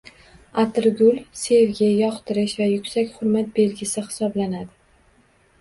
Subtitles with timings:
[0.61, 4.73] Atirgul– sevgi, yoqtirish va «yuksak hurmat» belgisi hisoblanadi.